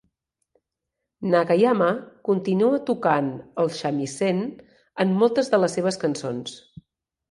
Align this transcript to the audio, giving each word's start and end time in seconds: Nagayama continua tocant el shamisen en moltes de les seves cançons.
Nagayama 1.33 1.91
continua 2.31 2.81
tocant 2.89 3.31
el 3.65 3.73
shamisen 3.79 4.43
en 5.07 5.17
moltes 5.23 5.57
de 5.57 5.65
les 5.65 5.81
seves 5.81 6.05
cançons. 6.07 6.63